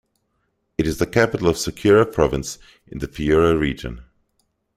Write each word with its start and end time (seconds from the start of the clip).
It 0.79 0.87
is 0.87 0.97
the 0.97 1.05
capital 1.05 1.47
of 1.47 1.57
Sechura 1.57 2.11
Province 2.11 2.57
in 2.87 2.97
the 2.97 3.07
Piura 3.07 3.55
Region. 3.59 4.03